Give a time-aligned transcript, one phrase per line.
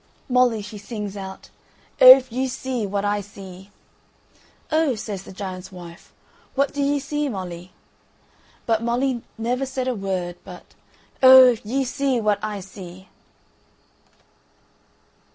[0.27, 1.51] Molly she sings out:
[2.01, 3.69] "Oh, if ye saw what I see."
[4.71, 6.11] "Oh," says the giant's wife,
[6.55, 7.71] "what do ye see, Molly?"
[8.65, 10.73] But Molly never said a word but,
[11.21, 13.09] "Oh, if ye saw what I see!"